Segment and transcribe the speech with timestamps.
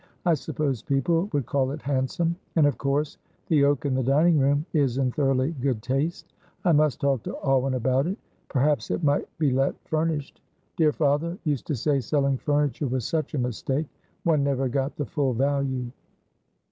[0.25, 3.19] I suppose people would call it handsome, and, of course,
[3.49, 6.33] the oak in the dining room is in thoroughly good taste.
[6.65, 8.17] I must talk to Alwyn about it;
[8.47, 10.41] perhaps it might be let furnished.
[10.75, 13.85] Dear father used to say selling furniture was such a mistake,
[14.23, 15.91] one never got the full value."